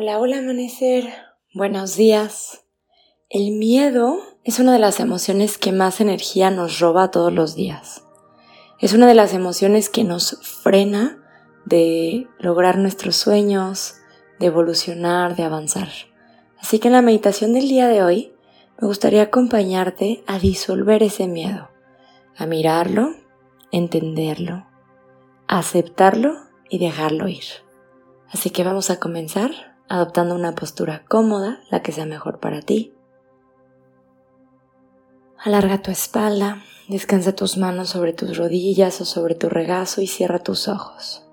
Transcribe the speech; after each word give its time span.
Hola, 0.00 0.20
hola 0.20 0.38
amanecer. 0.38 1.12
Buenos 1.52 1.96
días. 1.96 2.64
El 3.28 3.50
miedo 3.50 4.20
es 4.44 4.60
una 4.60 4.72
de 4.72 4.78
las 4.78 5.00
emociones 5.00 5.58
que 5.58 5.72
más 5.72 6.00
energía 6.00 6.52
nos 6.52 6.78
roba 6.78 7.10
todos 7.10 7.32
los 7.32 7.56
días. 7.56 8.04
Es 8.78 8.92
una 8.92 9.08
de 9.08 9.16
las 9.16 9.34
emociones 9.34 9.88
que 9.88 10.04
nos 10.04 10.38
frena 10.62 11.18
de 11.64 12.28
lograr 12.38 12.78
nuestros 12.78 13.16
sueños, 13.16 13.96
de 14.38 14.46
evolucionar, 14.46 15.34
de 15.34 15.42
avanzar. 15.42 15.88
Así 16.60 16.78
que 16.78 16.86
en 16.86 16.94
la 16.94 17.02
meditación 17.02 17.52
del 17.52 17.68
día 17.68 17.88
de 17.88 18.04
hoy 18.04 18.32
me 18.80 18.86
gustaría 18.86 19.22
acompañarte 19.22 20.22
a 20.28 20.38
disolver 20.38 21.02
ese 21.02 21.26
miedo, 21.26 21.70
a 22.36 22.46
mirarlo, 22.46 23.16
entenderlo, 23.72 24.64
aceptarlo 25.48 26.36
y 26.70 26.78
dejarlo 26.78 27.26
ir. 27.26 27.42
Así 28.30 28.50
que 28.50 28.62
vamos 28.62 28.90
a 28.90 29.00
comenzar 29.00 29.76
adoptando 29.88 30.34
una 30.34 30.54
postura 30.54 31.04
cómoda, 31.08 31.60
la 31.70 31.82
que 31.82 31.92
sea 31.92 32.06
mejor 32.06 32.40
para 32.40 32.60
ti. 32.60 32.94
Alarga 35.38 35.82
tu 35.82 35.90
espalda, 35.90 36.62
descansa 36.88 37.34
tus 37.34 37.56
manos 37.56 37.90
sobre 37.90 38.12
tus 38.12 38.36
rodillas 38.36 39.00
o 39.00 39.04
sobre 39.04 39.34
tu 39.34 39.48
regazo 39.48 40.00
y 40.02 40.06
cierra 40.06 40.40
tus 40.40 40.68
ojos. 40.68 41.24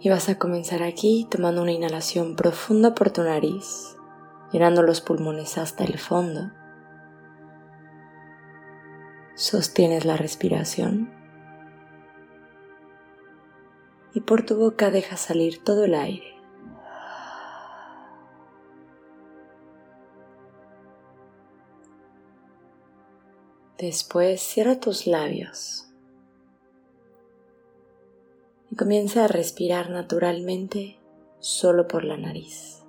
Y 0.00 0.08
vas 0.08 0.28
a 0.28 0.38
comenzar 0.38 0.82
aquí 0.82 1.28
tomando 1.30 1.62
una 1.62 1.72
inhalación 1.72 2.34
profunda 2.34 2.94
por 2.94 3.10
tu 3.10 3.22
nariz, 3.22 3.96
llenando 4.50 4.82
los 4.82 5.00
pulmones 5.00 5.58
hasta 5.58 5.84
el 5.84 5.98
fondo. 5.98 6.50
Sostienes 9.36 10.04
la 10.04 10.16
respiración 10.16 11.21
por 14.24 14.44
tu 14.44 14.56
boca 14.56 14.90
deja 14.90 15.16
salir 15.16 15.62
todo 15.62 15.84
el 15.84 15.94
aire. 15.94 16.32
Después 23.78 24.40
cierra 24.40 24.78
tus 24.78 25.08
labios 25.08 25.88
y 28.70 28.76
comienza 28.76 29.24
a 29.24 29.28
respirar 29.28 29.90
naturalmente 29.90 31.00
solo 31.40 31.88
por 31.88 32.04
la 32.04 32.16
nariz. 32.16 32.81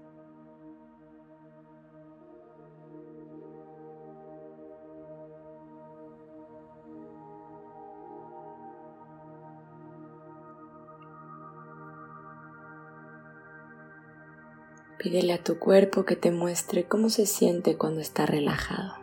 Pídele 15.03 15.33
a 15.33 15.43
tu 15.43 15.59
cuerpo 15.59 16.05
que 16.05 16.15
te 16.15 16.31
muestre 16.31 16.85
cómo 16.85 17.09
se 17.09 17.25
siente 17.25 17.75
cuando 17.75 17.99
está 17.99 18.25
relajado. 18.25 18.93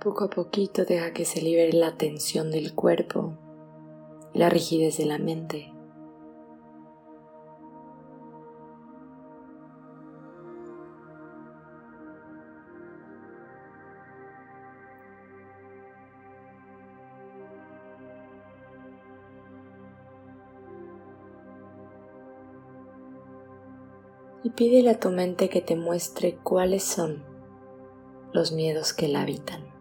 Poco 0.00 0.24
a 0.24 0.28
poquito 0.28 0.84
deja 0.84 1.12
que 1.12 1.24
se 1.24 1.40
libere 1.40 1.72
la 1.72 1.96
tensión 1.96 2.50
del 2.50 2.74
cuerpo 2.74 3.38
la 4.34 4.48
rigidez 4.48 4.96
de 4.96 5.06
la 5.06 5.18
mente. 5.18 5.72
Y 24.44 24.50
pídele 24.50 24.90
a 24.90 24.98
tu 24.98 25.10
mente 25.10 25.48
que 25.48 25.60
te 25.60 25.76
muestre 25.76 26.36
cuáles 26.42 26.82
son 26.82 27.22
los 28.32 28.50
miedos 28.50 28.92
que 28.92 29.06
la 29.06 29.22
habitan. 29.22 29.71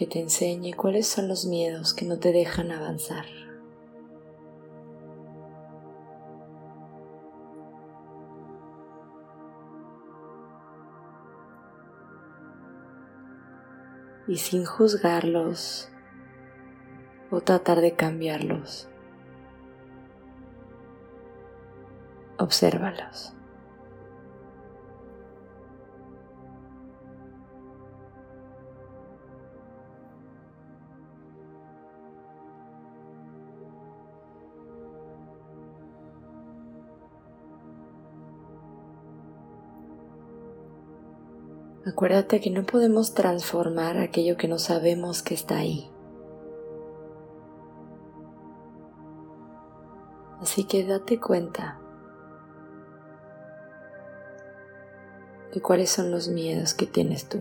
Que 0.00 0.06
te 0.06 0.18
enseñe 0.18 0.72
cuáles 0.72 1.06
son 1.06 1.28
los 1.28 1.44
miedos 1.44 1.92
que 1.92 2.06
no 2.06 2.18
te 2.18 2.32
dejan 2.32 2.70
avanzar. 2.70 3.26
Y 14.26 14.38
sin 14.38 14.64
juzgarlos 14.64 15.90
o 17.30 17.42
tratar 17.42 17.82
de 17.82 17.92
cambiarlos, 17.94 18.88
obsérvalos. 22.38 23.34
Acuérdate 41.90 42.40
que 42.40 42.50
no 42.50 42.62
podemos 42.62 43.14
transformar 43.14 43.98
aquello 43.98 44.36
que 44.36 44.46
no 44.46 44.60
sabemos 44.60 45.24
que 45.24 45.34
está 45.34 45.56
ahí. 45.56 45.90
Así 50.40 50.62
que 50.62 50.84
date 50.84 51.18
cuenta 51.18 51.80
de 55.52 55.60
cuáles 55.60 55.90
son 55.90 56.12
los 56.12 56.28
miedos 56.28 56.74
que 56.74 56.86
tienes 56.86 57.28
tú. 57.28 57.40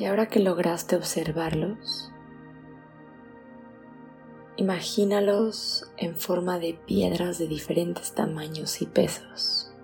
Y 0.00 0.06
ahora 0.06 0.30
que 0.30 0.40
lograste 0.40 0.96
observarlos, 0.96 2.10
imagínalos 4.56 5.92
en 5.98 6.16
forma 6.16 6.58
de 6.58 6.72
piedras 6.72 7.36
de 7.36 7.46
diferentes 7.46 8.14
tamaños 8.14 8.80
y 8.80 8.86
pesos. 8.86 9.74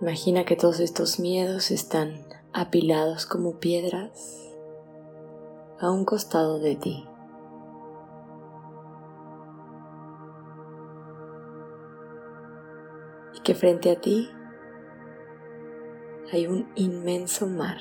Imagina 0.00 0.44
que 0.44 0.54
todos 0.54 0.78
estos 0.78 1.18
miedos 1.18 1.72
están 1.72 2.24
apilados 2.52 3.26
como 3.26 3.58
piedras 3.58 4.48
a 5.80 5.90
un 5.90 6.04
costado 6.04 6.60
de 6.60 6.76
ti. 6.76 7.08
Que 13.42 13.54
frente 13.54 13.90
a 13.90 14.00
ti 14.00 14.30
hay 16.32 16.46
un 16.46 16.68
inmenso 16.74 17.46
mar. 17.46 17.78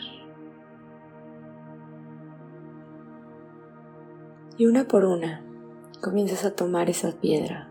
Y 4.57 4.67
una 4.67 4.87
por 4.87 5.05
una 5.05 5.43
comienzas 6.01 6.45
a 6.45 6.55
tomar 6.55 6.89
esa 6.89 7.11
piedra 7.13 7.69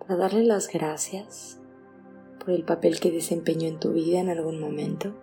para 0.00 0.16
darle 0.16 0.44
las 0.44 0.68
gracias 0.68 1.60
por 2.38 2.50
el 2.50 2.64
papel 2.64 2.98
que 2.98 3.10
desempeñó 3.10 3.68
en 3.68 3.78
tu 3.78 3.92
vida 3.92 4.20
en 4.20 4.30
algún 4.30 4.58
momento 4.58 5.14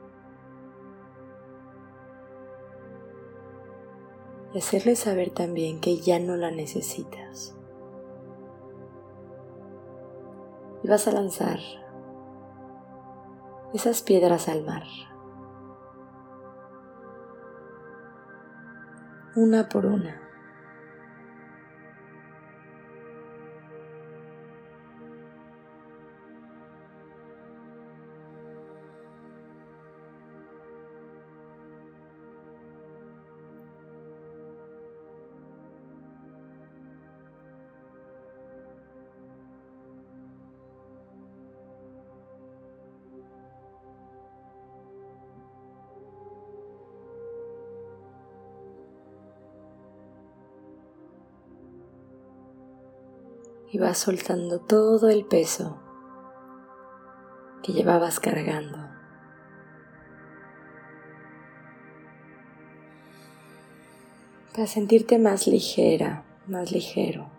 y 4.54 4.60
hacerle 4.60 4.96
saber 4.96 5.32
también 5.32 5.82
que 5.82 5.98
ya 5.98 6.20
no 6.20 6.38
la 6.38 6.52
necesitas. 6.52 7.57
Vas 10.88 11.06
a 11.06 11.12
lanzar 11.12 11.60
esas 13.74 14.02
piedras 14.02 14.48
al 14.48 14.64
mar. 14.64 14.84
Una 19.36 19.68
por 19.68 19.86
una. 19.86 20.27
Y 53.70 53.80
vas 53.80 53.98
soltando 53.98 54.60
todo 54.60 55.10
el 55.10 55.26
peso 55.26 55.82
que 57.64 57.74
llevabas 57.74 58.20
cargando. 58.20 58.78
Para 64.54 64.68
sentirte 64.68 65.20
más 65.20 65.48
ligera, 65.48 66.24
más 66.48 66.72
ligero. 66.72 67.30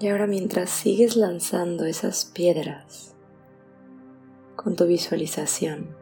Y 0.00 0.08
ahora 0.08 0.26
mientras 0.26 0.70
sigues 0.70 1.14
lanzando 1.14 1.84
esas 1.84 2.24
piedras 2.24 3.14
con 4.56 4.74
tu 4.74 4.86
visualización, 4.86 5.99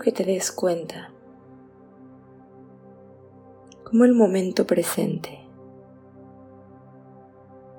que 0.00 0.12
te 0.12 0.24
des 0.24 0.50
cuenta 0.50 1.10
cómo 3.84 4.04
el 4.04 4.14
momento 4.14 4.66
presente 4.66 5.42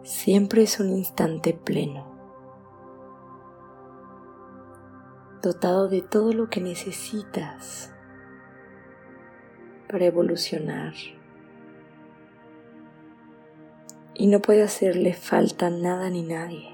siempre 0.03 0.63
es 0.63 0.79
un 0.79 0.89
instante 0.89 1.53
pleno, 1.53 2.05
dotado 5.41 5.87
de 5.89 6.01
todo 6.01 6.33
lo 6.33 6.49
que 6.49 6.61
necesitas 6.61 7.91
para 9.89 10.05
evolucionar. 10.05 10.93
Y 14.15 14.27
no 14.27 14.41
puede 14.41 14.63
hacerle 14.63 15.13
falta 15.13 15.69
nada 15.69 16.09
ni 16.09 16.21
nadie. 16.21 16.72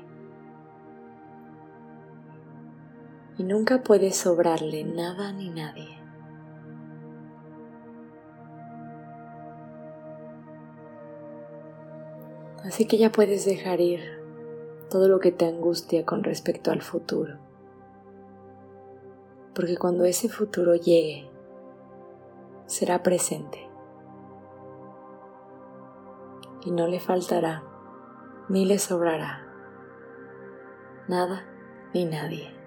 Y 3.40 3.44
nunca 3.46 3.84
puede 3.84 4.12
sobrarle 4.12 4.84
nada 4.84 5.32
ni 5.32 5.50
nadie. 5.50 5.98
Así 12.66 12.86
que 12.86 12.98
ya 12.98 13.14
puedes 13.14 13.46
dejar 13.46 13.80
ir 13.80 14.02
todo 14.90 15.08
lo 15.08 15.22
que 15.22 15.32
te 15.32 15.46
angustia 15.46 16.06
con 16.06 16.26
respecto 16.26 16.70
al 16.72 16.82
futuro. 16.82 17.38
Porque 19.56 19.78
cuando 19.78 20.04
ese 20.04 20.28
futuro 20.28 20.76
llegue, 20.76 21.32
será 22.66 23.02
presente. 23.04 23.70
Y 26.66 26.72
no 26.72 26.88
le 26.88 27.00
faltará, 27.00 27.64
ni 28.50 28.66
le 28.66 28.80
sobrará 28.80 29.46
nada 31.08 31.44
ni 31.94 32.06
nadie. 32.06 32.59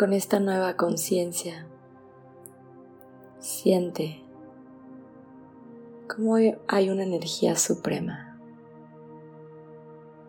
Con 0.00 0.14
esta 0.14 0.40
nueva 0.40 0.78
conciencia. 0.78 1.66
Siente 3.38 4.24
cómo 6.08 6.36
hay 6.36 6.88
una 6.88 7.02
energía 7.02 7.54
suprema 7.54 8.40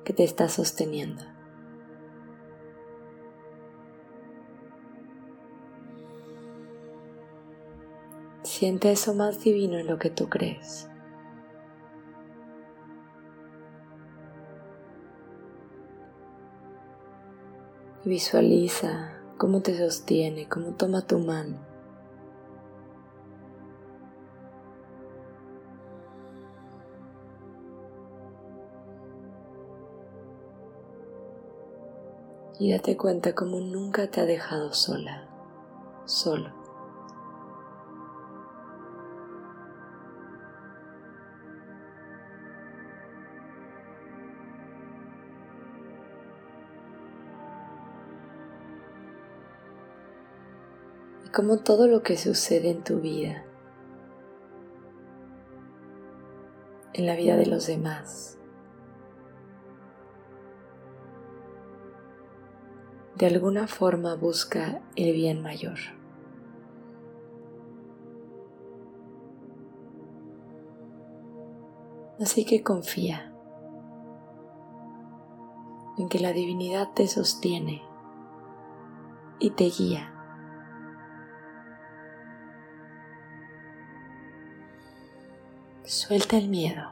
que 0.04 0.12
te 0.12 0.26
está 0.26 0.50
sosteniendo. 0.50 1.24
Siente 8.44 8.92
eso 8.92 9.14
más 9.14 9.40
divino 9.40 9.78
en 9.78 9.88
lo 9.88 9.98
que 9.98 10.10
tú 10.10 10.28
crees. 10.28 10.90
Visualiza 18.04 19.21
cómo 19.42 19.64
te 19.64 19.76
sostiene, 19.76 20.48
cómo 20.48 20.74
toma 20.74 21.02
tu 21.02 21.18
mano. 21.18 21.58
Y 32.60 32.72
date 32.72 32.96
cuenta 32.96 33.34
cómo 33.34 33.60
nunca 33.62 34.12
te 34.12 34.22
ha 34.22 34.26
dejado 34.26 34.74
sola, 34.74 35.28
solo. 36.06 36.61
Como 51.34 51.60
todo 51.60 51.88
lo 51.88 52.04
que 52.04 52.18
sucede 52.18 52.70
en 52.70 52.84
tu 52.84 53.00
vida, 53.00 53.46
en 56.94 57.06
la 57.06 57.16
vida 57.16 57.38
de 57.38 57.46
los 57.46 57.68
demás, 57.68 58.38
de 63.16 63.28
alguna 63.28 63.68
forma 63.68 64.16
busca 64.16 64.82
el 64.96 65.14
bien 65.14 65.42
mayor. 65.42 65.78
Así 72.20 72.46
que 72.46 72.62
confía 72.62 73.34
en 75.98 76.10
que 76.10 76.20
la 76.20 76.34
divinidad 76.34 76.90
te 76.94 77.08
sostiene 77.08 77.82
y 79.40 79.52
te 79.52 79.66
guía. 79.66 80.21
Suelta 85.92 86.38
el 86.38 86.48
miedo, 86.48 86.90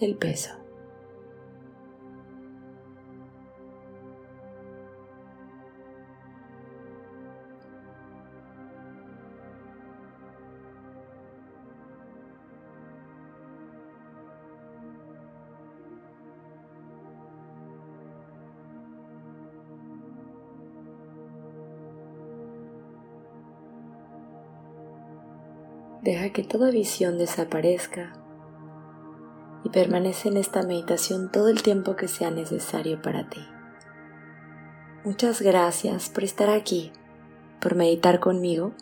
el 0.00 0.14
peso. 0.14 0.59
Deja 26.02 26.30
que 26.30 26.42
toda 26.42 26.70
visión 26.70 27.18
desaparezca 27.18 28.12
y 29.64 29.68
permanece 29.68 30.28
en 30.28 30.38
esta 30.38 30.62
meditación 30.62 31.30
todo 31.30 31.48
el 31.48 31.62
tiempo 31.62 31.96
que 31.96 32.08
sea 32.08 32.30
necesario 32.30 33.02
para 33.02 33.28
ti. 33.28 33.40
Muchas 35.04 35.42
gracias 35.42 36.08
por 36.08 36.24
estar 36.24 36.50
aquí, 36.50 36.92
por 37.60 37.74
meditar 37.74 38.20
conmigo. 38.20 38.72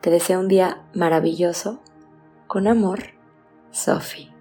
Te 0.00 0.10
deseo 0.10 0.40
un 0.40 0.48
día 0.48 0.84
maravilloso. 0.94 1.80
Con 2.46 2.68
amor, 2.68 3.00
Sophie. 3.70 4.35